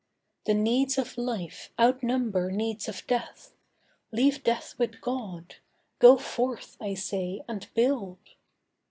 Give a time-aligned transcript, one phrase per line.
[0.47, 3.53] The needs of life outnumber needs of death.
[4.11, 5.57] Leave death with God.
[5.99, 8.17] Go forth, I say, and build.